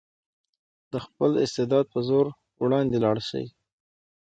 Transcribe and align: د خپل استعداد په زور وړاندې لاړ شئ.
د 0.91 0.93
خپل 1.05 1.31
استعداد 1.45 1.85
په 1.93 1.99
زور 2.07 2.25
وړاندې 2.61 2.97
لاړ 3.05 3.17
شئ. 3.29 3.45